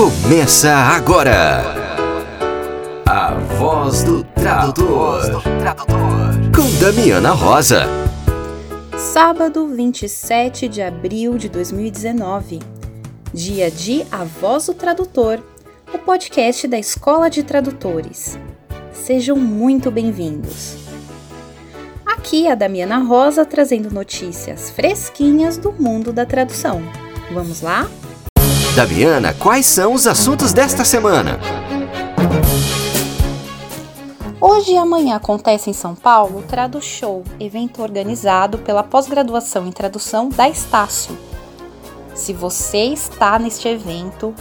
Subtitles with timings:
[0.00, 1.62] Começa agora.
[3.06, 5.42] A voz do tradutor.
[6.56, 7.84] Com Damiana Rosa.
[8.96, 12.60] Sábado 27 de abril de 2019.
[13.34, 15.38] Dia de A Voz do Tradutor,
[15.92, 18.38] o podcast da Escola de Tradutores.
[18.94, 20.76] Sejam muito bem-vindos.
[22.06, 26.80] Aqui a Damiana Rosa trazendo notícias fresquinhas do mundo da tradução.
[27.30, 27.86] Vamos lá?
[28.80, 31.38] Damiana, quais são os assuntos desta semana?
[34.40, 39.70] Hoje e amanhã acontece em São Paulo o Tradu Show, evento organizado pela pós-graduação em
[39.70, 41.14] tradução da Estácio.
[42.14, 44.34] Se você está neste evento,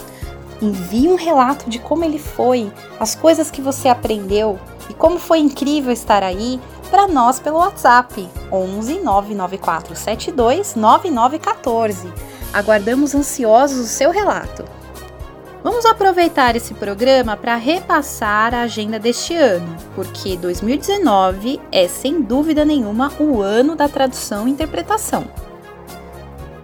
[0.61, 4.57] envie um relato de como ele foi, as coisas que você aprendeu
[4.89, 12.28] e como foi incrível estar aí para nós pelo WhatsApp 11 994 72 9914.
[12.53, 14.65] Aguardamos ansiosos o seu relato.
[15.63, 22.63] Vamos aproveitar esse programa para repassar a agenda deste ano, porque 2019 é sem dúvida
[22.63, 25.25] nenhuma o ano da tradução e interpretação.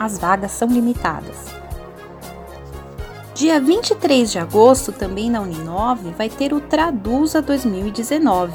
[0.00, 1.36] as vagas são limitadas.
[3.34, 8.54] Dia 23 de agosto, também na Uninove, vai ter o Traduza 2019,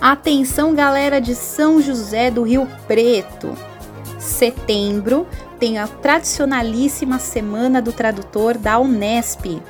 [0.00, 3.67] Atenção, galera de São José do Rio Preto!
[4.28, 5.26] Setembro
[5.58, 9.60] tem a tradicionalíssima Semana do Tradutor da Unesp.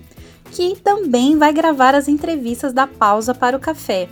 [0.51, 4.09] que também vai gravar as entrevistas da pausa para o café.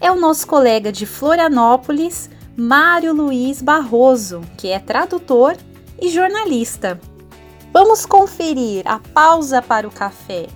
[0.00, 5.56] É o nosso colega de Florianópolis, Mário Luiz Barroso, que é tradutor
[6.00, 6.98] e jornalista.
[7.72, 10.46] Vamos conferir a pausa para o café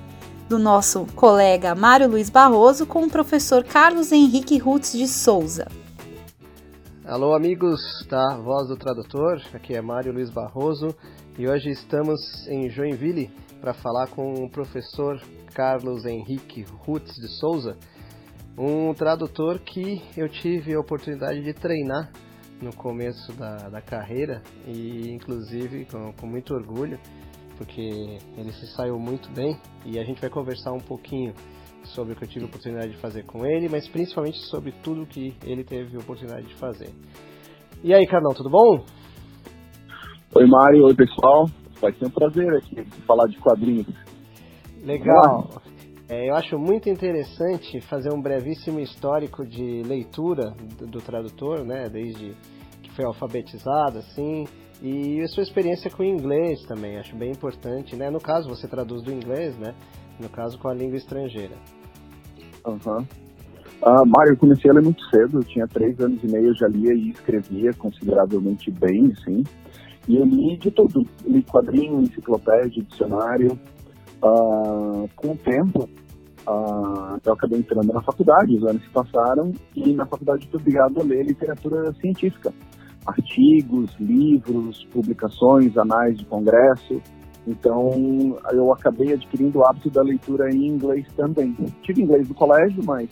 [0.48, 5.68] do nosso colega Mário Luiz Barroso com o professor Carlos Henrique Rutz de Souza.
[7.04, 10.96] Alô, amigos da Voz do Tradutor, aqui é Mário Luiz Barroso
[11.38, 13.30] e hoje estamos em Joinville
[13.60, 15.20] para falar com o professor
[15.52, 17.76] Carlos Henrique Rutz de Souza,
[18.56, 22.10] um tradutor que eu tive a oportunidade de treinar
[22.62, 26.98] no começo da, da carreira e inclusive com, com muito orgulho
[27.58, 31.34] porque ele se saiu muito bem e a gente vai conversar um pouquinho
[31.82, 35.04] sobre o que eu tive a oportunidade de fazer com ele, mas principalmente sobre tudo
[35.06, 36.90] que ele teve a oportunidade de fazer.
[37.82, 38.84] E aí, Carlão, tudo bom?
[40.34, 40.84] Oi, Mário.
[40.84, 41.46] Oi, pessoal.
[41.80, 43.86] Vai ser um prazer aqui falar de quadrinhos.
[44.82, 45.48] Legal.
[46.08, 51.88] É, eu acho muito interessante fazer um brevíssimo histórico de leitura do, do tradutor, né?
[51.88, 52.34] Desde
[52.82, 54.44] que foi alfabetizado, assim,
[54.80, 58.10] e a sua experiência com o inglês também, acho bem importante, né?
[58.10, 59.74] No caso, você traduz do inglês, né?
[60.20, 61.54] No caso, com a língua estrangeira.
[62.64, 62.98] Aham.
[62.98, 63.06] Uhum.
[63.80, 66.54] Uh, Mário, eu comecei a ler muito cedo, eu tinha três anos e meio, eu
[66.54, 69.44] já lia e escrevia consideravelmente bem, sim.
[70.08, 73.58] E eu li de tudo, li quadrinho, enciclopédia, dicionário.
[74.20, 75.88] Uh, com o tempo,
[76.48, 81.00] uh, eu acabei entrando na faculdade, os anos se passaram, e na faculdade fui obrigado
[81.00, 82.52] a ler literatura científica
[83.08, 87.00] artigos, livros, publicações, anais de congresso.
[87.46, 91.56] Então, eu acabei adquirindo o hábito da leitura em inglês também.
[91.82, 93.08] Tive inglês no colégio, mas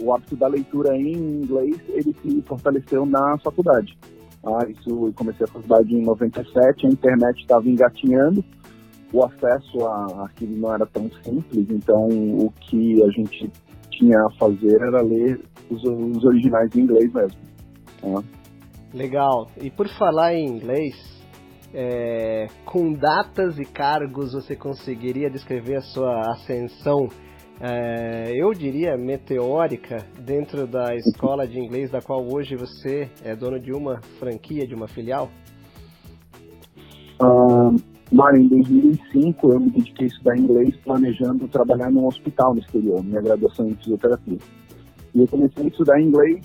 [0.00, 3.96] o hábito da leitura em inglês, ele se fortaleceu na faculdade.
[4.44, 8.42] Ah, isso, eu comecei a faculdade em 97, a internet estava engatinhando,
[9.12, 13.50] o acesso a arquivos não era tão simples, então o que a gente
[13.90, 15.38] tinha a fazer era ler
[15.68, 17.38] os, os originais em inglês mesmo.
[18.02, 18.39] Ah.
[18.92, 19.46] Legal.
[19.60, 20.94] E por falar em inglês,
[21.72, 27.08] é, com datas e cargos você conseguiria descrever a sua ascensão,
[27.60, 33.60] é, eu diria meteórica, dentro da escola de inglês da qual hoje você é dono
[33.60, 35.28] de uma franquia, de uma filial?
[37.22, 37.76] Uh,
[38.10, 43.04] Mário, em 2005 eu me dediquei a estudar inglês planejando trabalhar num hospital no exterior,
[43.04, 44.38] minha graduação em fisioterapia.
[45.14, 46.40] E eu comecei a estudar inglês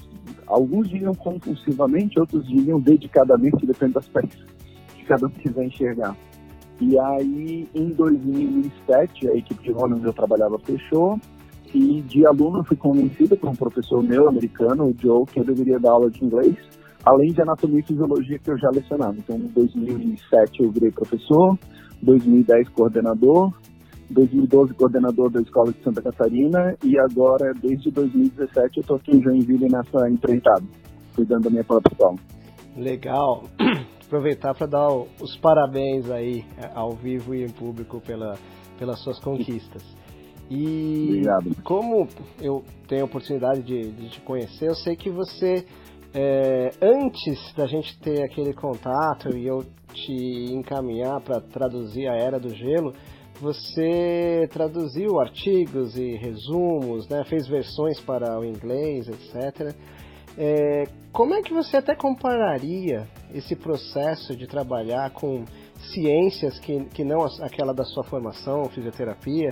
[0.47, 4.45] Alguns diriam compulsivamente, outros diriam dedicadamente, depende das peças
[4.95, 6.15] que cada um quiser enxergar.
[6.79, 11.19] E aí, em 2007, a equipe de Rony onde eu trabalhava fechou,
[11.73, 15.79] e de aluno fui convencido por um professor meu, americano, o Joe, que eu deveria
[15.79, 16.55] dar aula de inglês,
[17.03, 19.15] além de anatomia e fisiologia que eu já lecionava.
[19.17, 21.57] Então, em 2007 eu virei professor,
[22.01, 23.53] 2010 coordenador,
[24.09, 29.21] 2012 coordenador da Escola de Santa Catarina e agora, desde 2017, eu estou aqui em
[29.21, 30.63] Joinville nessa empreitada,
[31.15, 32.15] cuidando da minha própria escola.
[32.77, 33.45] Legal.
[34.05, 34.87] Aproveitar para dar
[35.19, 38.37] os parabéns aí é, ao vivo e em público pela,
[38.77, 39.83] pelas suas conquistas.
[40.49, 41.63] E Obrigado.
[41.63, 42.07] como
[42.39, 45.65] eu tenho a oportunidade de, de te conhecer, eu sei que você,
[46.13, 52.39] é, antes da gente ter aquele contato e eu te encaminhar para traduzir a Era
[52.39, 52.93] do Gelo,
[53.39, 57.23] você traduziu artigos e resumos, né?
[57.25, 59.75] fez versões para o inglês, etc.
[60.37, 65.45] É, como é que você até compararia esse processo de trabalhar com
[65.93, 69.49] ciências que, que não aquela da sua formação, fisioterapia,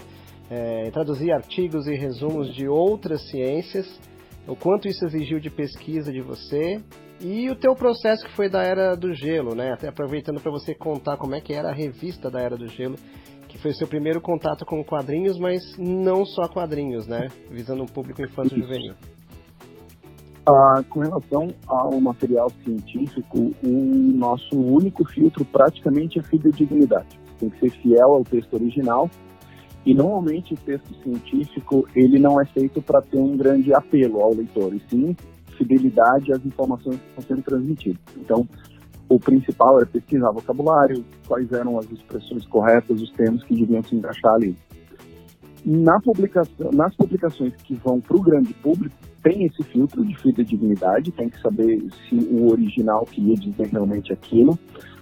[0.49, 3.87] é, traduzir artigos e resumos de outras ciências,
[4.47, 6.81] o quanto isso exigiu de pesquisa de você
[7.21, 9.71] e o teu processo que foi da Era do Gelo, né?
[9.71, 12.97] Até aproveitando para você contar como é que era a revista da Era do Gelo
[13.63, 17.29] foi seu primeiro contato com quadrinhos, mas não só quadrinhos, né?
[17.49, 18.93] Visando um público infantil juvenil.
[20.45, 27.17] Ah, com relação ao material científico, o nosso único filtro praticamente é fidedignidade.
[27.39, 29.09] Tem que ser fiel ao texto original.
[29.85, 34.33] E normalmente o texto científico ele não é feito para ter um grande apelo ao
[34.33, 35.15] leitor, e sim
[35.57, 38.01] fidelidade às informações que estão sendo transmitidas.
[38.17, 38.47] Então,
[39.09, 43.95] o principal era pesquisar vocabulário, quais eram as expressões corretas, os termos que deviam se
[43.95, 44.55] encaixar ali.
[45.65, 51.11] Na publicação, nas publicações que vão para o grande público, tem esse filtro de fidedignidade,
[51.11, 54.59] tem que saber se o original queria dizer realmente aquilo,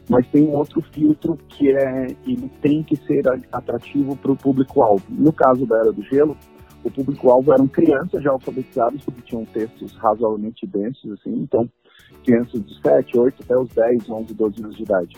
[0.08, 5.04] mas tem um outro filtro que é ele tem que ser atrativo para o público-alvo.
[5.10, 6.38] No caso da Era do Gelo,
[6.84, 11.68] o público-alvo eram crianças já alfabetizadas, porque tinham textos razoavelmente densos, assim, então
[12.24, 15.18] crianças de 7, 8 até os 10, 11, 12 anos de idade.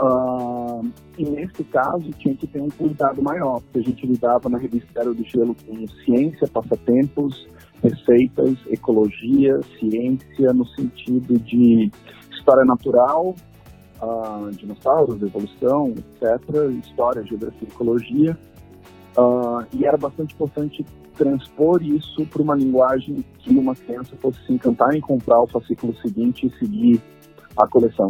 [0.00, 4.56] Uh, e nesse caso tinha que ter um cuidado maior, porque a gente lidava na
[4.56, 7.46] revista Era do Gelo com ciência, passatempos,
[7.82, 11.90] receitas, ecologia, ciência no sentido de
[12.32, 13.34] história natural,
[14.00, 16.40] uh, dinossauros, evolução, etc.,
[16.82, 18.38] história, geografia, ecologia.
[19.16, 20.84] Uh, e era bastante importante
[21.16, 25.94] transpor isso para uma linguagem que uma criança fosse se encantar em comprar o fascículo
[25.96, 27.00] seguinte e seguir
[27.56, 28.06] a coleção.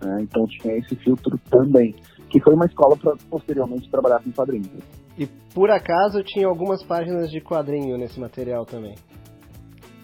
[0.00, 0.22] Né?
[0.22, 1.94] Então tinha esse filtro também,
[2.30, 4.70] que foi uma escola para posteriormente trabalhar com quadrinhos.
[5.18, 8.94] E por acaso tinha algumas páginas de quadrinho nesse material também?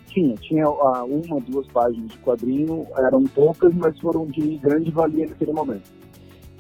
[0.06, 5.26] Tinha, tinha uh, uma, duas páginas de quadrinho, eram poucas, mas foram de grande valia
[5.26, 6.01] naquele momento.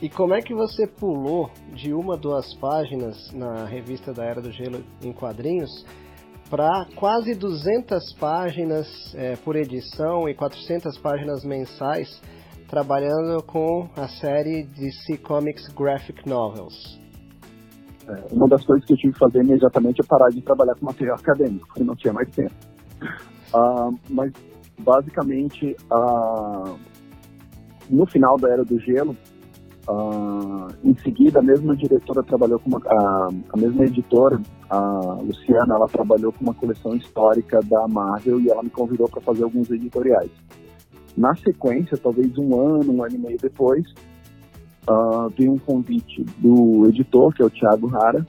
[0.02, 4.50] E como é que você pulou de uma, duas páginas na revista da Era do
[4.50, 5.70] Gelo em quadrinhos
[6.50, 12.20] para quase 200 páginas é, por edição e 400 páginas mensais
[12.68, 16.98] trabalhando com a série DC Comics Graphic Novels?
[18.08, 20.84] É, uma das coisas que eu tive que fazer imediatamente é parar de trabalhar com
[20.84, 22.54] material acadêmico, porque não tinha mais tempo.
[23.54, 24.32] Uh, mas,
[24.80, 26.76] basicamente, uh,
[27.88, 29.16] no final da Era do Gelo,
[29.88, 35.74] uh, em seguida, a mesma diretora trabalhou com uma, a, a mesma editora, a Luciana,
[35.74, 39.70] ela trabalhou com uma coleção histórica da Marvel e ela me convidou para fazer alguns
[39.70, 40.30] editoriais.
[41.16, 43.86] Na sequência, talvez um ano, um ano e meio depois,
[44.88, 48.26] uh, veio um convite do editor, que é o Thiago Rara,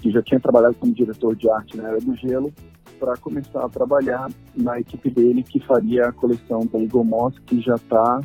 [0.00, 2.52] que já tinha trabalhado como diretor de arte na Era do Gelo,
[2.98, 7.60] para começar a trabalhar na equipe dele que faria a coleção da Eagle Moss, que
[7.60, 8.20] já está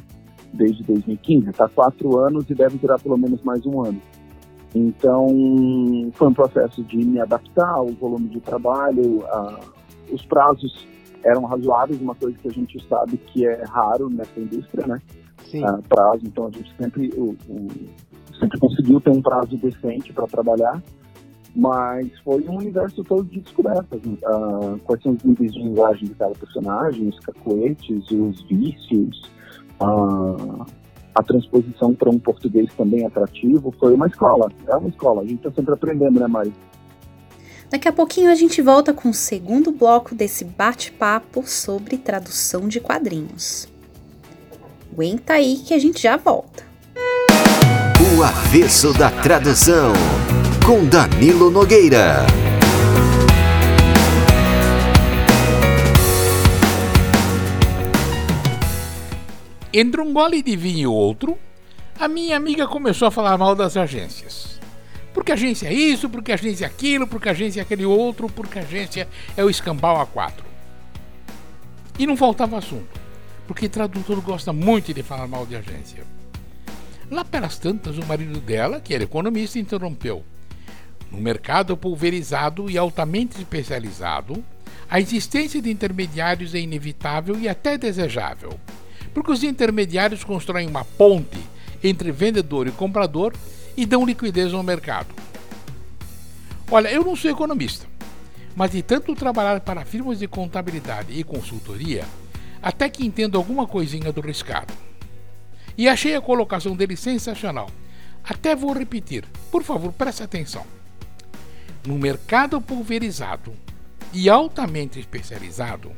[0.53, 4.01] desde 2015, está quatro anos e deve durar pelo menos mais um ano.
[4.74, 5.27] Então,
[6.13, 9.60] foi um processo de me adaptar ao volume de trabalho, a,
[10.12, 10.88] os prazos
[11.24, 15.00] eram razoáveis, uma coisa que a gente sabe que é raro nessa indústria, né?
[15.46, 15.63] Sim.
[15.65, 17.68] Uh, prazo, então a gente sempre, o, o,
[18.39, 20.82] sempre conseguiu ter um prazo decente para trabalhar,
[21.56, 24.01] mas foi um universo todo de descobertas.
[24.03, 29.29] Uh, quais são os níveis de linguagem de cada personagem, os cacoetes, os vícios,
[29.81, 30.65] uh,
[31.13, 33.74] a transposição para um português também atrativo.
[33.79, 35.21] Foi uma escola, é uma escola.
[35.21, 36.53] A gente está sempre aprendendo, né, Mari?
[37.69, 42.79] Daqui a pouquinho a gente volta com o segundo bloco desse bate-papo sobre tradução de
[42.79, 43.67] quadrinhos.
[44.91, 46.63] Aguenta aí que a gente já volta.
[48.17, 49.93] O avesso da tradução
[50.65, 52.49] com Danilo Nogueira.
[59.71, 61.38] Entre um gole de vinho e outro,
[61.99, 64.59] a minha amiga começou a falar mal das agências.
[65.13, 67.85] Porque a agência é isso, porque a agência é aquilo, porque a agência é aquele
[67.85, 69.07] outro, porque a agência
[69.38, 70.43] é o escambau A4.
[71.99, 72.99] E não faltava assunto,
[73.45, 76.03] porque tradutor gosta muito de falar mal de agência.
[77.11, 80.23] Lá pelas tantas, o marido dela, que era economista, interrompeu.
[81.11, 84.43] No mercado pulverizado e altamente especializado,
[84.89, 88.59] a existência de intermediários é inevitável e até desejável,
[89.19, 91.38] porque os intermediários constroem uma ponte
[91.83, 93.33] entre vendedor e comprador
[93.75, 95.13] e dão liquidez ao mercado.
[96.71, 97.85] Olha, eu não sou economista,
[98.55, 102.05] mas de tanto trabalhar para firmas de contabilidade e consultoria,
[102.61, 104.73] até que entendo alguma coisinha do riscado.
[105.77, 107.69] E achei a colocação dele sensacional.
[108.23, 110.65] Até vou repetir, por favor, preste atenção.
[111.85, 113.51] No mercado pulverizado
[114.13, 115.91] e altamente especializado,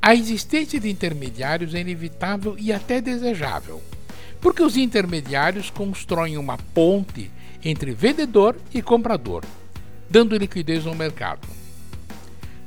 [0.00, 3.82] a existência de intermediários é inevitável e até desejável,
[4.40, 7.30] porque os intermediários constroem uma ponte
[7.62, 9.44] entre vendedor e comprador,
[10.08, 11.46] dando liquidez ao mercado.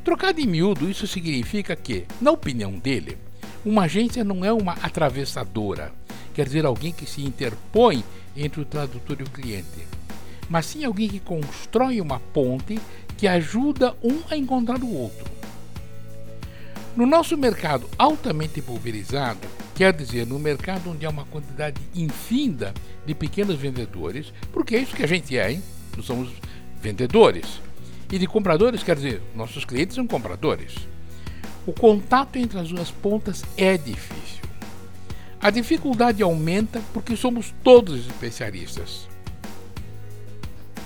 [0.04, 3.18] Trocado em miúdo, isso significa que, na opinião dele,
[3.66, 5.92] uma agência não é uma atravessadora,
[6.34, 8.04] quer dizer, alguém que se interpõe
[8.36, 9.94] entre o tradutor e o cliente
[10.50, 12.80] mas sim alguém que constrói uma ponte
[13.18, 15.43] que ajuda um a encontrar o outro.
[16.96, 22.72] No nosso mercado altamente pulverizado, quer dizer, no mercado onde há uma quantidade infinda
[23.04, 25.64] de pequenos vendedores, porque é isso que a gente é, hein?
[25.98, 26.30] Nós somos
[26.80, 27.60] vendedores.
[28.12, 30.76] E de compradores, quer dizer, nossos clientes são compradores.
[31.66, 34.44] O contato entre as duas pontas é difícil.
[35.42, 39.08] A dificuldade aumenta porque somos todos especialistas.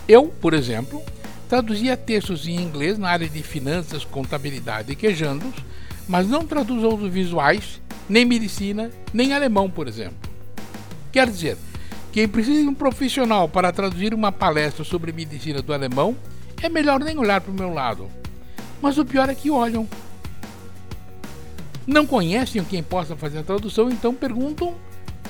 [0.08, 1.04] Eu, por exemplo,
[1.50, 5.54] traduzia textos em inglês na área de finanças, contabilidade e quejandos,
[6.08, 10.18] mas não traduzo audiovisuais, nem medicina, nem alemão, por exemplo.
[11.12, 11.58] Quer dizer,
[12.12, 16.16] quem precisa de um profissional para traduzir uma palestra sobre medicina do alemão,
[16.62, 18.08] é melhor nem olhar para o meu lado.
[18.82, 19.88] Mas o pior é que olham.
[21.86, 24.76] Não conhecem quem possa fazer a tradução, então perguntam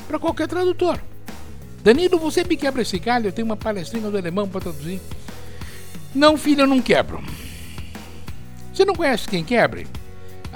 [0.08, 1.00] para qualquer tradutor.
[1.84, 3.28] Danilo, você me quebra esse galho?
[3.28, 5.00] Eu tenho uma palestrinha do alemão para traduzir.
[6.14, 7.24] Não, filho, eu não quebro.
[8.74, 9.88] Você não conhece quem quebre?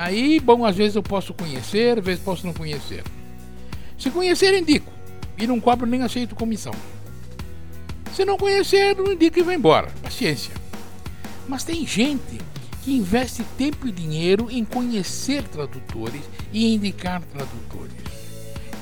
[0.02, 3.04] Aí, bom, às vezes eu posso conhecer, às vezes posso não conhecer.
[4.00, 4.92] Se conhecer, indico.
[5.38, 6.74] E não cobro nem aceito comissão.
[8.12, 9.92] Se não conhecer, não indico e vai embora.
[10.02, 10.56] Paciência.
[11.48, 12.40] Mas tem gente
[12.82, 17.94] que investe tempo e dinheiro em conhecer tradutores e indicar tradutores.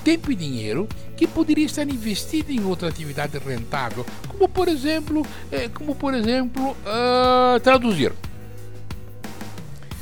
[0.06, 5.68] Tempo e dinheiro que poderia estar investido em outra atividade rentável, como por exemplo, eh,
[5.68, 8.14] como por exemplo, uh, traduzir.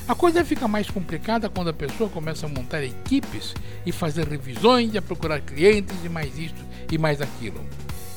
[0.07, 3.53] A coisa fica mais complicada quando a pessoa começa a montar equipes
[3.85, 7.59] e fazer revisões, e a procurar clientes e mais isso e mais aquilo.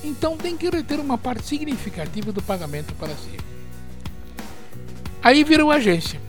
[0.05, 3.37] Então tem que reter uma parte significativa do pagamento para si.
[5.21, 6.21] Aí virou agência.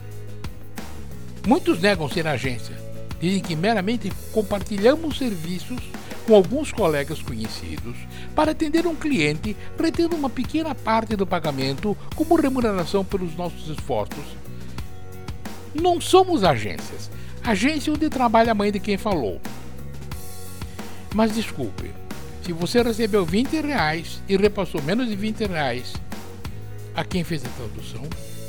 [1.46, 2.76] Muitos negam ser agência.
[3.20, 5.80] Dizem que meramente compartilhamos serviços
[6.26, 7.96] com alguns colegas conhecidos
[8.34, 14.41] para atender um cliente, retendo uma pequena parte do pagamento como remuneração pelos nossos esforços
[15.74, 17.10] não somos agências.
[17.44, 19.40] Agência é onde trabalha a mãe de quem falou.
[21.14, 21.90] Mas desculpe,
[22.42, 25.94] se você recebeu 20 reais e repassou menos de 20 reais
[26.94, 28.02] a quem fez a tradução,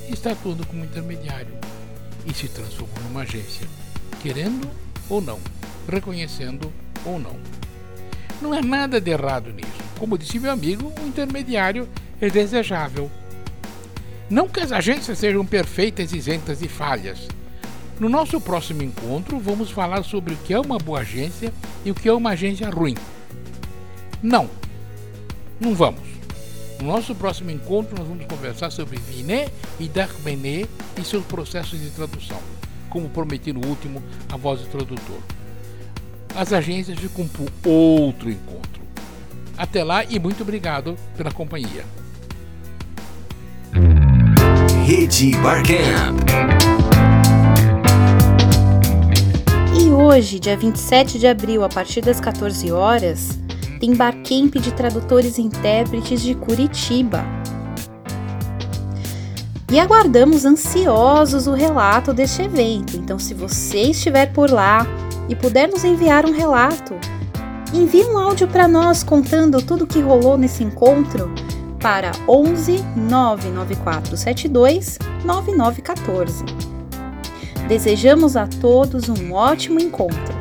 [0.10, 1.54] está atuando como intermediário
[2.26, 3.68] e se transformou numa agência,
[4.22, 4.70] querendo
[5.10, 5.40] ou não,
[5.88, 6.72] reconhecendo
[7.06, 7.38] ou não.
[8.42, 9.72] Não é nada de errado nisso.
[9.98, 11.88] Como disse meu amigo, o intermediário
[12.20, 13.10] é desejável
[14.34, 17.28] não que as agências sejam perfeitas isentas de falhas.
[18.00, 21.54] No nosso próximo encontro, vamos falar sobre o que é uma boa agência
[21.86, 22.96] e o que é uma agência ruim.
[24.24, 24.50] Não,
[25.60, 26.02] não vamos.
[26.82, 30.68] No nosso próximo encontro, nós vamos conversar sobre Vinet e Darbenet
[31.00, 32.42] e seus processos de tradução,
[32.90, 35.22] como prometi no último A Voz do Tradutor.
[36.36, 38.82] As agências ficam para outro encontro.
[39.56, 41.86] Até lá e muito obrigado pela companhia.
[44.86, 46.20] Rede Barcamp.
[49.80, 53.40] E hoje, dia 27 de abril, a partir das 14 horas,
[53.80, 57.24] tem Barcamp de tradutores e intérpretes de Curitiba.
[59.72, 62.98] E aguardamos ansiosos o relato deste evento.
[62.98, 64.86] Então, se você estiver por lá
[65.30, 66.96] e puder nos enviar um relato,
[67.74, 71.34] envie um áudio para nós contando tudo o que rolou nesse encontro
[71.84, 76.46] para 11 99472 9914.
[77.68, 80.34] Desejamos a todos um ótimo encontro.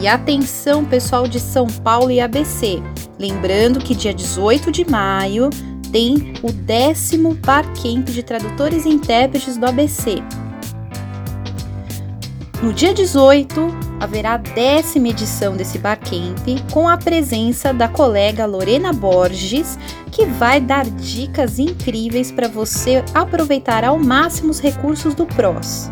[0.00, 2.80] E atenção, pessoal de São Paulo e ABC.
[3.18, 5.50] Lembrando que dia 18 de maio
[5.90, 10.22] tem o décimo Barcamp de Tradutores e Intérpretes do ABC.
[12.62, 18.92] No dia 18, haverá a décima edição desse Barcamp com a presença da colega Lorena
[18.92, 19.76] Borges,
[20.12, 25.90] que vai dar dicas incríveis para você aproveitar ao máximo os recursos do PROS.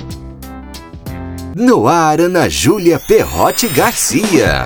[1.54, 4.66] No ar, Ana Júlia Perrote Garcia.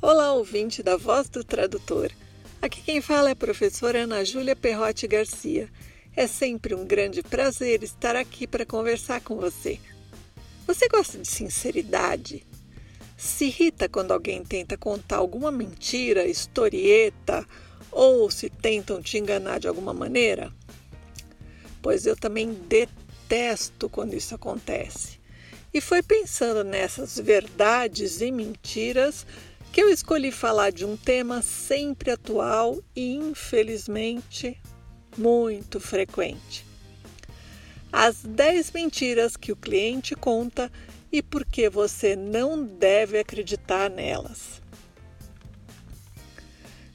[0.00, 2.12] Olá, ouvinte da Voz do Tradutor.
[2.62, 5.68] Aqui quem fala é a professora Ana Júlia Perrote Garcia.
[6.14, 9.80] É sempre um grande prazer estar aqui para conversar com você.
[10.68, 12.46] Você gosta de sinceridade?
[13.18, 17.44] Se irrita quando alguém tenta contar alguma mentira, historieta
[17.90, 20.54] ou se tentam te enganar de alguma maneira?
[21.82, 25.18] Pois eu também detesto quando isso acontece.
[25.74, 29.26] E foi pensando nessas verdades e mentiras
[29.72, 34.56] que eu escolhi falar de um tema sempre atual e, infelizmente,
[35.16, 36.64] muito frequente.
[37.92, 40.70] As 10 mentiras que o cliente conta
[41.10, 44.60] e por que você não deve acreditar nelas.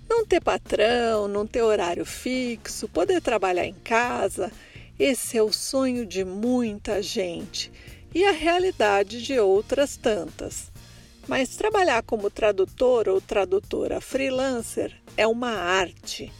[0.09, 4.51] Não ter patrão, não ter horário fixo, poder trabalhar em casa,
[4.99, 7.71] esse é o sonho de muita gente
[8.13, 10.71] e a realidade de outras tantas.
[11.27, 16.31] Mas trabalhar como tradutor ou tradutora freelancer é uma arte.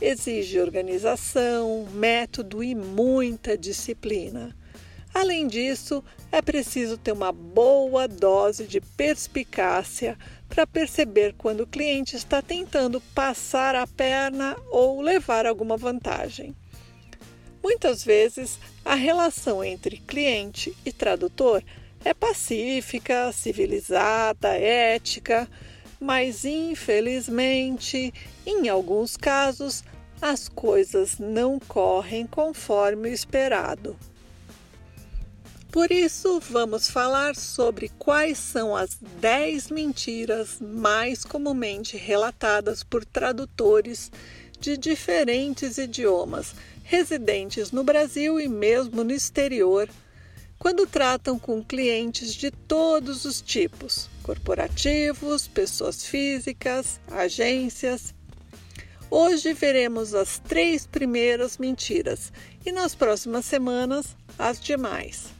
[0.00, 4.57] Exige organização, método e muita disciplina.
[5.12, 10.16] Além disso, é preciso ter uma boa dose de perspicácia
[10.48, 16.54] para perceber quando o cliente está tentando passar a perna ou levar alguma vantagem.
[17.62, 21.62] Muitas vezes, a relação entre cliente e tradutor
[22.04, 25.48] é pacífica, civilizada, ética,
[26.00, 28.14] mas infelizmente,
[28.46, 29.82] em alguns casos,
[30.22, 33.96] as coisas não correm conforme o esperado.
[35.70, 44.10] Por isso, vamos falar sobre quais são as 10 mentiras mais comumente relatadas por tradutores
[44.58, 49.90] de diferentes idiomas residentes no Brasil e mesmo no exterior,
[50.58, 58.14] quando tratam com clientes de todos os tipos corporativos, pessoas físicas, agências.
[59.10, 62.32] Hoje veremos as três primeiras mentiras
[62.64, 65.37] e nas próximas semanas as demais.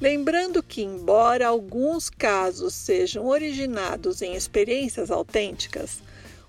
[0.00, 6.00] Lembrando que, embora alguns casos sejam originados em experiências autênticas,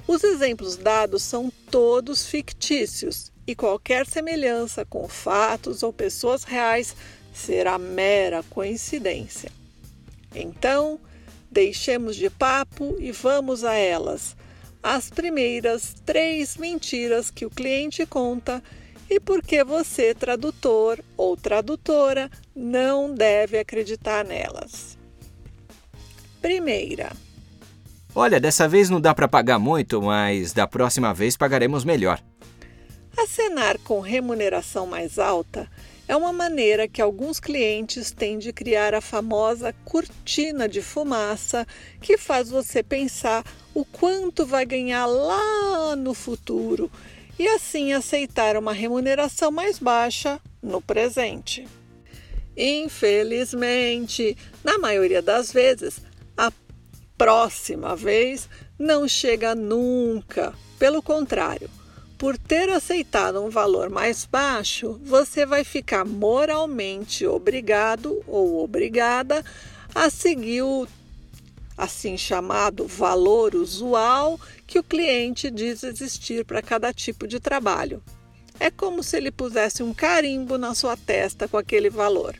[0.07, 6.95] os exemplos dados são todos fictícios e qualquer semelhança com fatos ou pessoas reais
[7.33, 9.51] será mera coincidência.
[10.35, 10.99] Então,
[11.49, 14.35] deixemos de papo e vamos a elas.
[14.81, 18.63] As primeiras três mentiras que o cliente conta
[19.09, 24.97] e por que você, tradutor ou tradutora, não deve acreditar nelas.
[26.41, 27.11] Primeira.
[28.13, 32.21] Olha, dessa vez não dá para pagar muito, mas da próxima vez pagaremos melhor.
[33.17, 35.69] Acenar com remuneração mais alta
[36.07, 41.67] é uma maneira que alguns clientes têm de criar a famosa cortina de fumaça
[42.01, 43.43] que faz você pensar
[43.75, 46.89] o quanto vai ganhar lá no futuro
[47.39, 51.65] e assim aceitar uma remuneração mais baixa no presente.
[52.57, 56.01] Infelizmente, na maioria das vezes,
[56.37, 56.51] a
[57.17, 60.53] próxima vez não chega nunca.
[60.77, 61.69] Pelo contrário,
[62.17, 69.43] por ter aceitado um valor mais baixo, você vai ficar moralmente obrigado ou obrigada
[69.95, 70.85] a seguir o
[71.77, 74.37] assim chamado valor usual
[74.69, 78.03] que o cliente diz existir para cada tipo de trabalho.
[78.59, 82.35] É como se ele pusesse um carimbo na sua testa com aquele valor.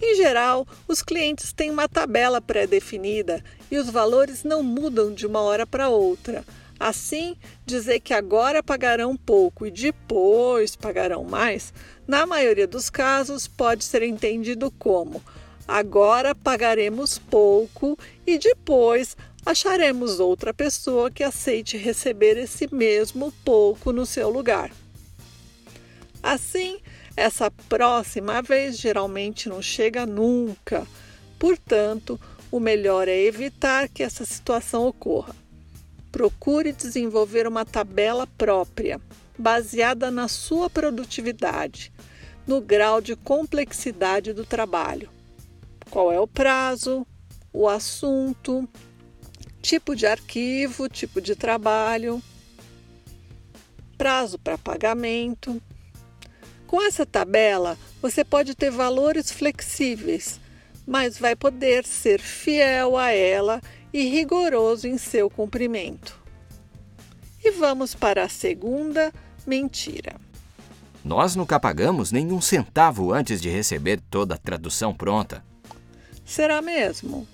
[0.00, 5.40] Em geral, os clientes têm uma tabela pré-definida e os valores não mudam de uma
[5.40, 6.44] hora para outra.
[6.78, 11.74] Assim, dizer que agora pagarão pouco e depois pagarão mais,
[12.06, 15.20] na maioria dos casos, pode ser entendido como
[15.70, 17.96] agora pagaremos pouco
[18.26, 19.16] e depois
[19.50, 24.70] acharemos outra pessoa que aceite receber esse mesmo pouco no seu lugar.
[26.22, 26.78] Assim,
[27.16, 30.86] essa próxima vez geralmente não chega nunca.
[31.38, 32.18] Portanto,
[32.50, 35.34] o melhor é evitar que essa situação ocorra.
[36.12, 39.00] Procure desenvolver uma tabela própria,
[39.36, 41.92] baseada na sua produtividade,
[42.46, 45.10] no grau de complexidade do trabalho.
[45.90, 47.04] Qual é o prazo,
[47.52, 48.68] o assunto,
[49.60, 52.22] tipo de arquivo, tipo de trabalho,
[53.96, 55.60] prazo para pagamento.
[56.66, 60.40] Com essa tabela, você pode ter valores flexíveis,
[60.86, 63.60] mas vai poder ser fiel a ela
[63.92, 66.18] e rigoroso em seu cumprimento.
[67.42, 69.12] E vamos para a segunda
[69.46, 70.14] mentira.
[71.04, 75.42] Nós nunca pagamos nenhum centavo antes de receber toda a tradução pronta.
[76.24, 77.26] Será mesmo?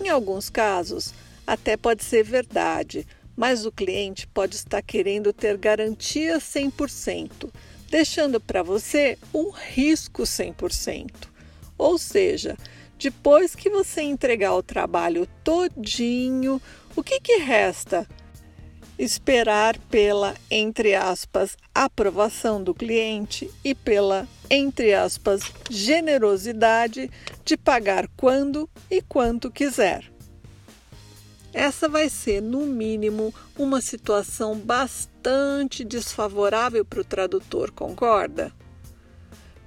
[0.00, 1.14] Em alguns casos,
[1.46, 3.06] até pode ser verdade,
[3.36, 7.52] mas o cliente pode estar querendo ter garantia 100%,
[7.90, 11.28] deixando para você um risco 100%.
[11.78, 12.56] Ou seja,
[12.98, 16.60] depois que você entregar o trabalho todinho,
[16.96, 18.08] o que, que resta?
[18.98, 27.10] Esperar pela, entre aspas, aprovação do cliente e pela, entre aspas, generosidade
[27.44, 30.15] de pagar quando e quanto quiser.
[31.56, 38.52] Essa vai ser, no mínimo, uma situação bastante desfavorável para o tradutor, concorda?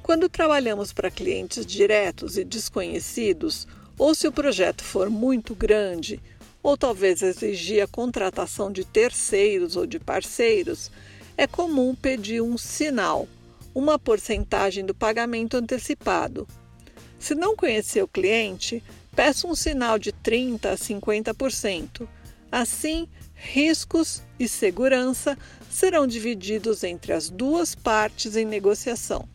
[0.03, 6.21] Quando trabalhamos para clientes diretos e desconhecidos, ou se o projeto for muito grande,
[6.61, 10.91] ou talvez exigir a contratação de terceiros ou de parceiros,
[11.35, 13.27] é comum pedir um sinal,
[13.73, 16.47] uma porcentagem do pagamento antecipado.
[17.17, 18.83] Se não conhecer o cliente,
[19.19, 22.07] peça um sinal de 30% a 50%.
[22.49, 23.05] Assim,
[23.35, 25.37] riscos e segurança
[25.69, 29.27] serão divididos entre as duas partes em negociação.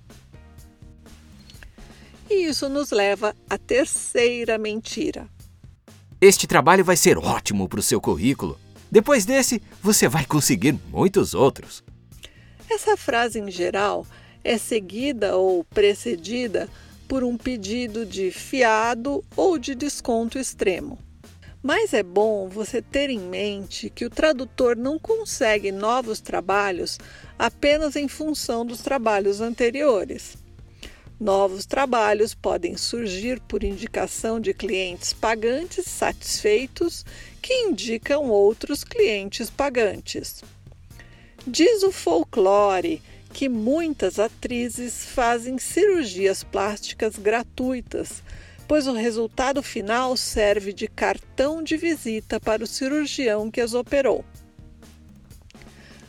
[2.31, 5.29] E isso nos leva à terceira mentira.
[6.19, 8.59] Este trabalho vai ser ótimo para o seu currículo.
[8.91, 11.85] Depois desse, você vai conseguir muitos outros.
[12.71, 14.07] Essa frase, em geral,
[14.43, 16.71] é seguida ou precedida
[17.09, 20.99] por um pedido de fiado ou de desconto extremo.
[21.63, 26.99] Mas é bom você ter em mente que o tradutor não consegue novos trabalhos
[27.39, 30.37] apenas em função dos trabalhos anteriores.
[31.19, 37.03] Novos trabalhos podem surgir por indicação de clientes pagantes satisfeitos
[37.41, 40.43] que indicam outros clientes pagantes.
[41.47, 43.01] Diz o folclore
[43.35, 48.23] que muitas atrizes fazem cirurgias plásticas gratuitas
[48.67, 54.25] pois o resultado final serve de cartão de visita para o cirurgião que as operou.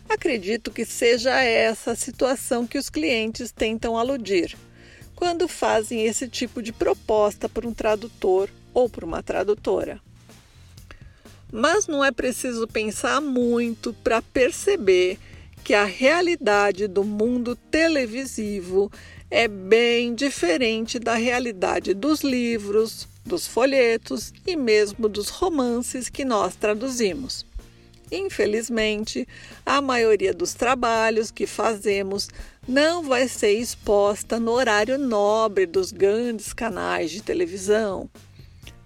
[0.08, 4.56] Acredito que seja essa a situação que os clientes tentam aludir
[5.16, 10.00] quando fazem esse tipo de proposta por um tradutor ou por uma tradutora.
[11.52, 15.18] Mas não é preciso pensar muito para perceber
[15.66, 18.92] que a realidade do mundo televisivo
[19.32, 26.56] é bem diferente da realidade dos livros, dos folhetos e mesmo dos romances que nós
[26.56, 27.48] traduzimos.
[28.12, 29.28] Infelizmente,
[29.66, 32.30] a maioria dos trabalhos que fazemos
[32.68, 38.08] não vai ser exposta no horário nobre dos grandes canais de televisão.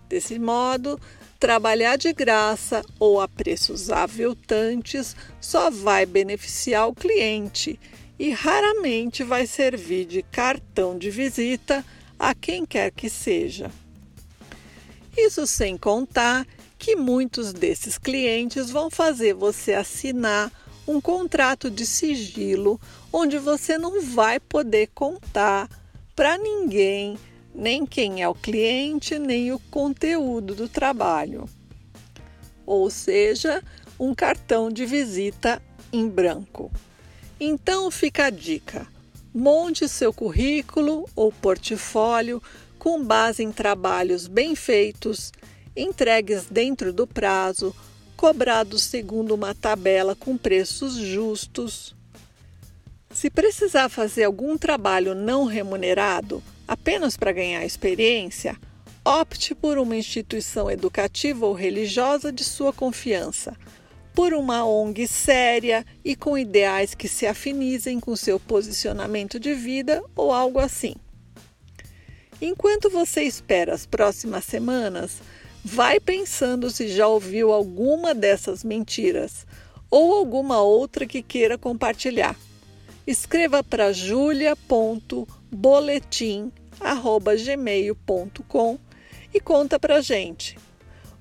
[0.08, 0.98] Desse modo,
[1.40, 7.80] trabalhar de graça ou a preços aviltantes só vai beneficiar o cliente
[8.20, 11.86] e raramente vai servir de cartão de visita
[12.20, 13.72] a quem quer que seja.
[15.18, 16.46] Isso sem contar
[16.78, 20.52] que muitos desses clientes vão fazer você assinar
[20.86, 22.80] um contrato de sigilo
[23.14, 25.70] onde você não vai poder contar
[26.16, 27.18] para ninguém
[27.60, 31.44] nem quem é o cliente, nem o conteúdo do trabalho.
[32.66, 33.62] Ou seja,
[34.00, 36.72] um cartão de visita em branco.
[37.38, 38.88] Então fica a dica:
[39.34, 42.42] monte seu currículo ou portfólio
[42.78, 45.34] com base em trabalhos bem feitos,
[45.76, 47.76] entregues dentro do prazo,
[48.16, 51.94] cobrados segundo uma tabela com preços justos.
[53.14, 58.56] Se precisar fazer algum trabalho não remunerado apenas para ganhar experiência,
[59.04, 63.58] opte por uma instituição educativa ou religiosa de sua confiança
[64.14, 70.04] por uma ONG séria e com ideais que se afinizem com seu posicionamento de vida
[70.14, 70.94] ou algo assim.
[72.42, 75.22] Enquanto você espera as próximas semanas,
[75.64, 79.48] vai pensando se já ouviu alguma dessas mentiras
[79.90, 82.36] ou alguma outra que queira compartilhar.
[83.08, 83.94] Escreva para
[86.80, 88.80] julia.boletim@gmail.com
[89.34, 90.58] e conta pra gente.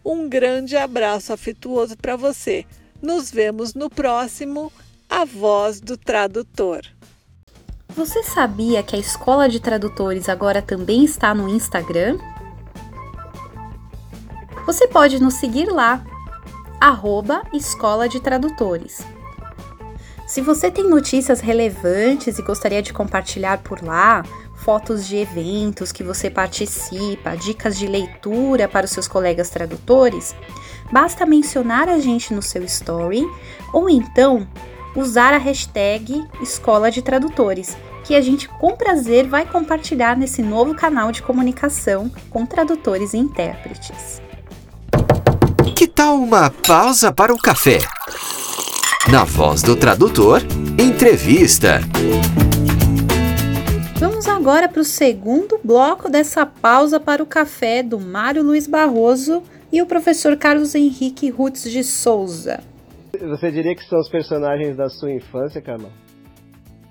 [0.05, 2.64] Um grande abraço afetuoso para você
[3.01, 4.73] nos vemos no próximo
[5.09, 6.83] A Voz do Tradutor.
[7.94, 12.18] Você sabia que a Escola de Tradutores agora também está no Instagram?
[14.66, 16.05] Você pode nos seguir lá,
[16.81, 19.01] arroba Escola de Tradutores.
[20.27, 24.23] Se você tem notícias relevantes e gostaria de compartilhar por lá,
[24.68, 30.37] fotos de eventos que você participa, dicas de leitura para os seus colegas tradutores,
[30.92, 33.26] basta mencionar a gente no seu story
[33.72, 34.46] ou então
[34.94, 40.74] usar a hashtag Escola de Tradutores, que a gente com prazer vai compartilhar nesse novo
[40.74, 44.20] canal de comunicação com tradutores e intérpretes.
[45.74, 47.78] Que tal uma pausa para o café?
[49.11, 50.42] Na voz do tradutor,
[50.78, 51.81] entrevista.
[54.38, 59.42] Vamos agora para o segundo bloco dessa pausa para o café do Mário Luiz Barroso
[59.72, 62.61] e o professor Carlos Henrique Rutz de Souza.
[63.20, 65.90] Você diria que são os personagens da sua infância, Carmen?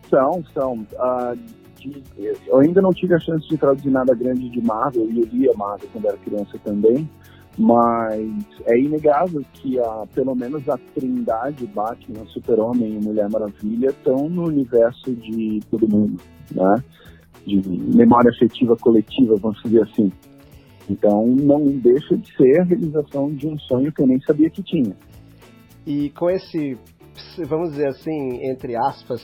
[0.10, 0.74] São, são.
[0.74, 1.38] Uh,
[1.78, 2.04] de,
[2.48, 5.88] eu ainda não tive a chance de traduzir nada grande de Marvel, eu lia Marvel
[5.94, 7.10] quando era criança também,
[7.58, 8.30] mas
[8.66, 14.48] é inegável que a, pelo menos a trindade Batman, Super-Homem e Mulher Maravilha estão no
[14.48, 16.84] universo de todo mundo, né?
[17.48, 17.62] De
[17.96, 20.12] memória afetiva coletiva, vamos dizer assim.
[20.90, 24.62] Então não deixa de ser a realização de um sonho que eu nem sabia que
[24.62, 24.96] tinha.
[25.86, 26.78] E com esse,
[27.46, 29.22] vamos dizer assim, entre aspas,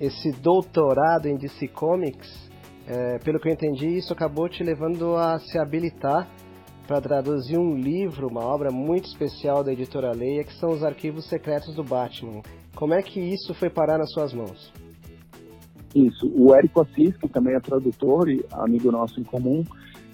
[0.00, 2.50] esse doutorado em DC Comics,
[2.86, 6.28] é, pelo que eu entendi, isso acabou te levando a se habilitar
[6.86, 11.28] para traduzir um livro, uma obra muito especial da editora Leia, que são os arquivos
[11.28, 12.42] secretos do Batman.
[12.74, 14.72] Como é que isso foi parar nas suas mãos?
[15.96, 16.30] Isso.
[16.36, 19.64] O Érico Assis, que também é tradutor e amigo nosso em comum,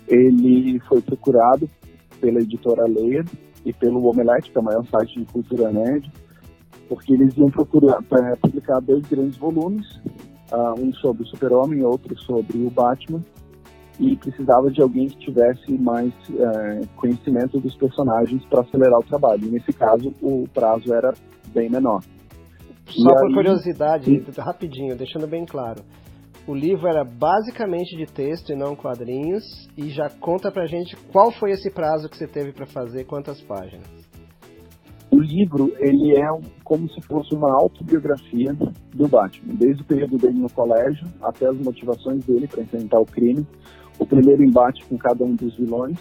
[0.07, 1.69] ele foi procurado
[2.21, 3.25] pela editora Leia
[3.65, 6.09] e pelo Omelete, que é o maior site de cultura nerd,
[6.89, 7.99] porque eles iam procurar
[8.41, 9.85] publicar dois grandes volumes,
[10.53, 13.21] uh, um sobre o Super-Homem e outro sobre o Batman,
[13.99, 19.47] e precisava de alguém que tivesse mais uh, conhecimento dos personagens para acelerar o trabalho.
[19.47, 21.13] E nesse caso, o prazo era
[21.53, 22.03] bem menor.
[22.95, 23.35] Só e por aí...
[23.35, 25.83] curiosidade, rapidinho, deixando bem claro.
[26.47, 29.45] O livro era basicamente de texto e não quadrinhos.
[29.77, 33.41] E já conta pra gente qual foi esse prazo que você teve para fazer, quantas
[33.41, 33.87] páginas.
[35.11, 36.27] O livro, ele é
[36.65, 38.55] como se fosse uma autobiografia
[38.95, 43.05] do Batman, desde o período dele no colégio até as motivações dele para enfrentar o
[43.05, 43.47] crime,
[43.99, 45.99] o primeiro embate com cada um dos vilões,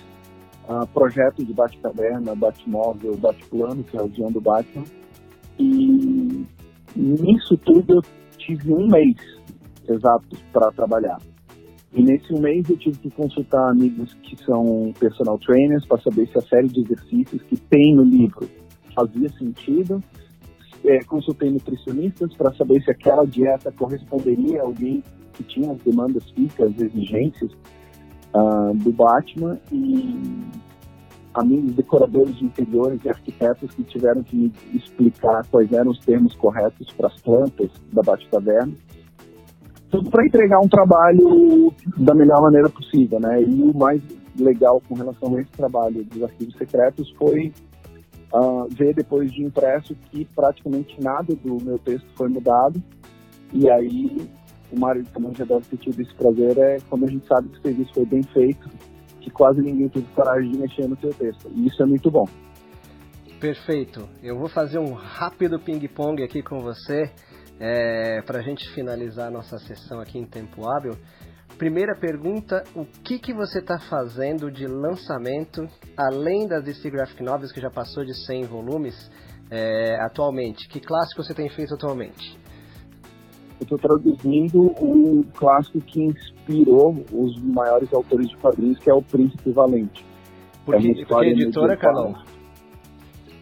[0.70, 4.86] uh, projeto de Batcaverna, Batmóvel, Batplano, que é o guião do Batman.
[5.60, 6.46] E
[6.96, 8.02] nisso tudo eu
[8.38, 9.16] tive um mês
[9.88, 11.20] exato para trabalhar.
[11.94, 16.38] E nesse mês eu tive que consultar amigos que são personal trainers para saber se
[16.38, 18.50] a série de exercícios que tem no livro
[18.96, 20.02] fazia sentido.
[20.84, 26.28] É, consultei nutricionistas para saber se aquela dieta corresponderia a alguém que tinha as demandas
[26.32, 27.52] físicas, as exigências
[28.34, 30.18] uh, do Batman e
[31.34, 36.36] amigos decoradores de interiores e arquitetos que tiveram que me explicar quais eram os termos
[36.36, 38.74] corretos para as plantas da Batcaverna
[39.92, 43.44] tudo para entregar um trabalho da melhor maneira possível, né?
[43.44, 44.02] E o mais
[44.40, 47.54] legal com relação a esse trabalho dos arquivos secretos foi
[48.34, 52.82] uh, ver depois de impresso que praticamente nada do meu texto foi mudado.
[53.54, 54.30] E aí
[54.72, 57.60] o Mário também já deve ter tido esse prazer, é quando a gente sabe que
[57.60, 58.70] o serviço foi bem feito,
[59.22, 61.50] que quase ninguém teve coragem de mexer no seu texto.
[61.54, 62.26] E isso é muito bom.
[63.40, 64.08] Perfeito.
[64.22, 67.10] Eu vou fazer um rápido ping-pong aqui com você.
[67.60, 70.98] É, Para a gente finalizar nossa sessão aqui em tempo hábil,
[71.58, 77.52] primeira pergunta: o que, que você está fazendo de lançamento, além das DC Graphic Novels,
[77.52, 79.12] que já passou de 100 volumes,
[79.50, 80.68] é, atualmente?
[80.68, 82.40] Que clássico você tem feito atualmente?
[83.62, 89.04] Eu estou traduzindo um clássico que inspirou os maiores autores de quadrinhos, que é o
[89.04, 90.04] Príncipe Valente.
[90.66, 92.16] Por que, é por que editora, Carol?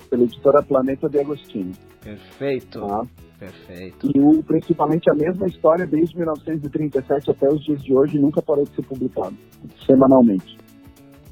[0.10, 1.74] Pela editora Planeta de Agostini.
[2.04, 2.82] Perfeito.
[2.82, 3.04] Tá?
[3.40, 4.12] Perfeito.
[4.14, 8.66] E o, principalmente a mesma história desde 1937 até os dias de hoje nunca parou
[8.66, 9.38] de ser publicado,
[9.86, 10.58] semanalmente.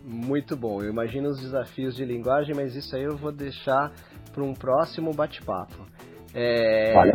[0.06, 0.82] Muito bom.
[0.82, 3.91] Eu imagino os desafios de linguagem, mas isso aí eu vou deixar
[4.32, 5.86] para um próximo bate-papo.
[6.39, 7.13] É, vale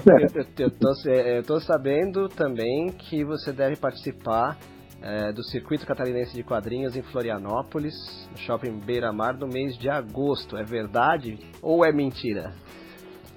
[0.58, 4.58] eu, estou sabendo também que você deve participar
[5.00, 7.94] é, do Circuito Catarinense de Quadrinhos em Florianópolis,
[8.32, 10.56] no Shopping Beira Mar, no mês de agosto.
[10.56, 12.52] É verdade ou é mentira?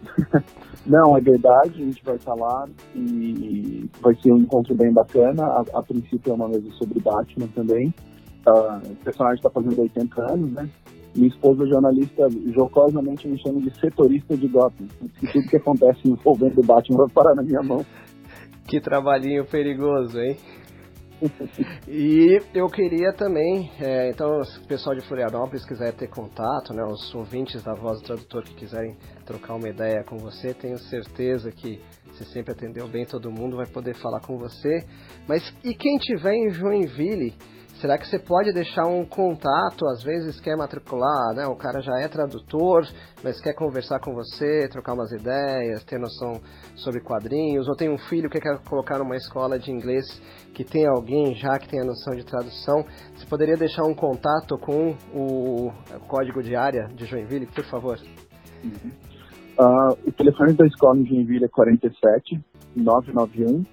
[0.87, 5.43] Não, é verdade, a gente vai estar lá e vai ser um encontro bem bacana.
[5.45, 7.93] A, a princípio é uma mesa sobre Batman também.
[8.47, 10.67] Uh, o personagem está fazendo 80 anos, né?
[11.15, 14.87] Minha esposa jornalista jocosamente me chama de setorista de Gotham.
[15.31, 17.85] tudo que acontece envolvendo o Batman vai parar na minha mão.
[18.67, 20.37] Que trabalhinho perigoso, hein?
[21.87, 26.83] e eu queria também, é, então, se o pessoal de Florianópolis quiser ter contato, né,
[26.83, 31.51] os ouvintes da Voz do Tradutor que quiserem trocar uma ideia com você, tenho certeza
[31.51, 34.85] que você sempre atendeu bem todo mundo, vai poder falar com você.
[35.27, 37.33] Mas e quem tiver em Joinville,
[37.81, 39.85] Será que você pode deixar um contato?
[39.87, 41.45] Às vezes quer matricular, né?
[41.45, 42.87] O cara já é tradutor,
[43.21, 46.39] mas quer conversar com você, trocar umas ideias, ter noção
[46.75, 50.05] sobre quadrinhos, ou tem um filho que quer colocar numa escola de inglês
[50.53, 52.85] que tem alguém já que tem a noção de tradução.
[53.13, 55.71] Você poderia deixar um contato com o
[56.07, 57.99] código de área de Joinville, por favor?
[59.59, 62.39] Uh, o telefone da escola em Joinville é 47
[62.73, 63.63] 991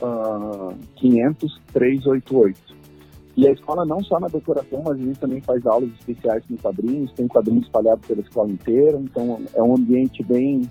[0.00, 2.75] uh, 500 388.
[3.36, 6.56] E a escola não só na decoração, mas a gente também faz aulas especiais com
[6.56, 10.62] quadrinhos, tem quadrinhos espalhados pela escola inteira, então é um ambiente bem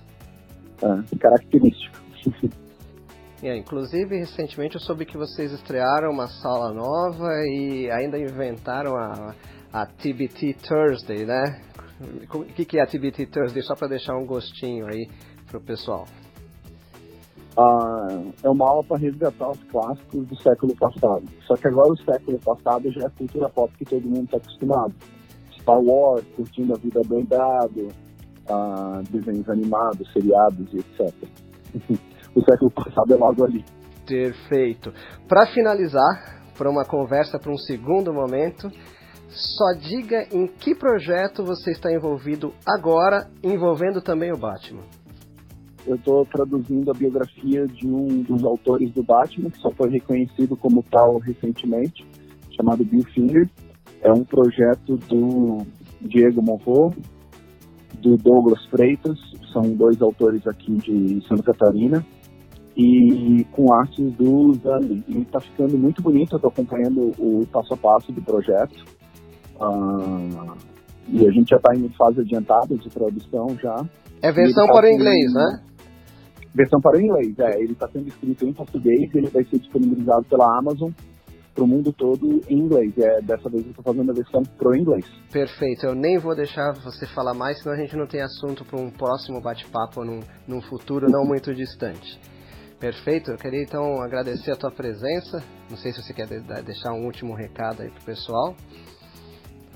[0.82, 1.96] uh, característico.
[3.44, 9.36] É, inclusive, recentemente eu soube que vocês estrearam uma sala nova e ainda inventaram a,
[9.72, 11.62] a TBT Thursday, né?
[12.34, 13.62] O que, que é a TBT Thursday?
[13.62, 15.08] Só para deixar um gostinho aí
[15.48, 16.06] pro pessoal.
[17.58, 21.24] Ah, é uma aula para resgatar os clássicos do século passado.
[21.48, 24.94] Só que agora o século passado já é cultura pop que todo mundo está acostumado.
[25.60, 27.88] Star Wars, curtindo a vida doidado,
[28.50, 31.14] ah, desenhos animados, seriados e etc.
[32.36, 33.64] o século passado é logo ali.
[34.06, 34.94] Perfeito.
[35.28, 38.70] Para finalizar, para uma conversa para um segundo momento,
[39.30, 44.84] só diga em que projeto você está envolvido agora, envolvendo também o Batman.
[45.88, 50.56] Eu estou traduzindo a biografia de um dos autores do Batman, que só foi reconhecido
[50.58, 52.06] como tal recentemente,
[52.56, 53.48] chamado Bill Finger.
[54.02, 55.66] É um projeto do
[56.02, 56.96] Diego Monroe,
[58.02, 59.18] do Douglas Freitas,
[59.54, 62.06] são dois autores aqui de Santa Catarina,
[62.76, 65.04] e com artes do Zani.
[65.08, 68.84] E está ficando muito bonito, eu estou acompanhando o passo a passo do projeto.
[69.60, 70.56] Ah,
[71.08, 73.88] e a gente já está em fase adiantada de tradução já.
[74.22, 75.62] É versão tá para o inglês, né?
[76.56, 77.60] Versão para o inglês, é.
[77.60, 80.90] Ele está sendo escrito em português e ele vai ser disponibilizado pela Amazon
[81.54, 82.94] para o mundo todo em inglês.
[82.98, 85.06] É, dessa vez eu estou fazendo a versão pro inglês.
[85.32, 85.86] Perfeito.
[85.86, 88.90] Eu nem vou deixar você falar mais, senão a gente não tem assunto para um
[88.90, 92.20] próximo bate-papo num, num futuro não muito distante.
[92.80, 93.32] Perfeito.
[93.32, 95.44] Eu queria então agradecer a tua presença.
[95.70, 96.28] Não sei se você quer
[96.64, 98.54] deixar um último recado aí pro pessoal.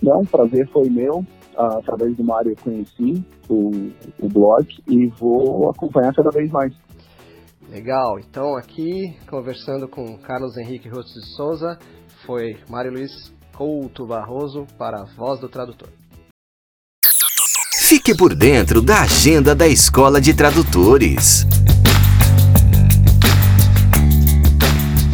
[0.01, 1.25] Não, prazer foi meu.
[1.59, 6.73] Através do Mário eu conheci o, o blog e vou acompanhar cada vez mais.
[7.69, 11.77] Legal, então aqui conversando com Carlos Henrique Rotos de Souza,
[12.25, 13.11] foi Mário Luiz
[13.55, 15.89] Couto Barroso para a Voz do Tradutor.
[17.89, 21.45] Fique por dentro da agenda da Escola de Tradutores.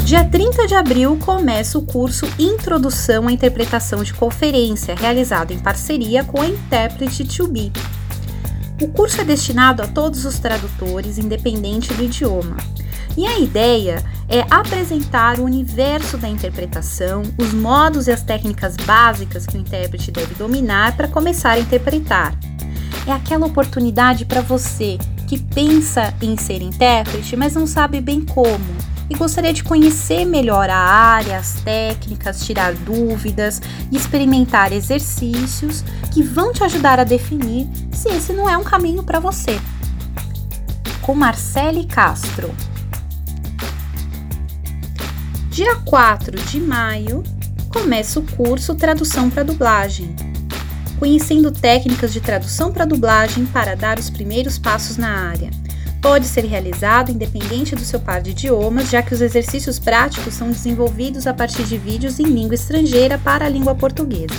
[0.06, 6.24] Dia 30 de abril começa o curso Introdução à Interpretação de Conferência, realizado em parceria
[6.24, 7.76] com a Interpret 2B.
[8.84, 12.58] O curso é destinado a todos os tradutores, independente do idioma.
[13.18, 19.48] E a ideia é apresentar o universo da interpretação, os modos e as técnicas básicas
[19.48, 22.38] que o intérprete deve dominar para começar a interpretar.
[23.08, 28.95] É aquela oportunidade para você que pensa em ser intérprete, mas não sabe bem como
[29.10, 36.24] e gostaria de conhecer melhor a área, as técnicas, tirar dúvidas e experimentar exercícios que
[36.24, 39.60] vão te ajudar a definir se esse não é um caminho para você.
[41.02, 42.54] Com Marcele Castro.
[45.50, 47.24] Dia 4 de maio
[47.70, 50.16] começa o curso Tradução para Dublagem.
[50.98, 55.65] Conhecendo técnicas de tradução para dublagem para dar os primeiros passos na área
[56.06, 60.52] pode ser realizado independente do seu par de idiomas, já que os exercícios práticos são
[60.52, 64.36] desenvolvidos a partir de vídeos em língua estrangeira para a língua portuguesa.